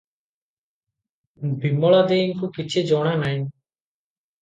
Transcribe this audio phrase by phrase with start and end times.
[1.67, 3.47] ବିମଳା ଦେଈଙ୍କୁ କିଛି ଜଣା ନାହିଁ।